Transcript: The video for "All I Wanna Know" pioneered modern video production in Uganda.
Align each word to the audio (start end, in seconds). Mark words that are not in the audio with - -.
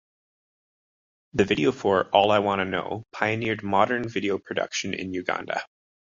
The 1.33 1.45
video 1.45 1.71
for 1.71 2.05
"All 2.05 2.31
I 2.31 2.39
Wanna 2.39 2.65
Know" 2.65 3.05
pioneered 3.11 3.61
modern 3.61 4.09
video 4.09 4.39
production 4.39 4.95
in 4.95 5.13
Uganda. 5.13 5.63